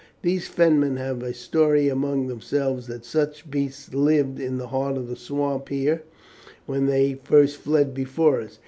These 0.23 0.47
Fenmen 0.47 0.97
have 0.97 1.21
a 1.21 1.31
story 1.31 1.87
among 1.87 2.25
themselves 2.25 2.87
that 2.87 3.05
such 3.05 3.51
beasts 3.51 3.93
lived 3.93 4.39
in 4.39 4.57
the 4.57 4.69
heart 4.69 4.97
of 4.97 5.07
the 5.07 5.15
swamp 5.15 5.69
here 5.69 6.01
when 6.65 6.87
they 6.87 7.19
first 7.23 7.57
fled 7.57 7.93
before 7.93 8.41
us. 8.41 8.57